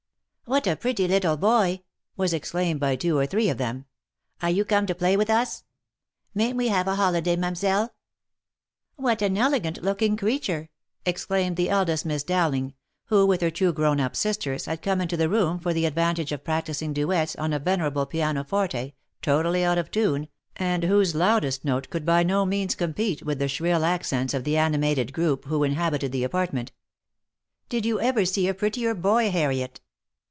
[0.51, 1.79] "What a pretty little boy!"
[2.17, 3.85] was exclaimed by two or three of them."
[4.41, 5.63] Are you come to play with us?
[6.35, 7.91] Mayn't we have a holi day, Ma'mselle
[8.97, 10.69] ?""What an elegant looking creature!"
[11.05, 12.73] exclaimed the eldest Miss Dowling,
[13.05, 16.33] who with her two grown up sisters, had come into the room for the advantage
[16.33, 20.27] of practising duets on a venerable pianoforte totally out of tune,
[20.57, 24.57] and whose loudest note could by no means compete with the shrill accents of the
[24.57, 26.73] animated group who inha bited the apartment.
[27.69, 29.79] "Did you ever see a prettier boy, Harriet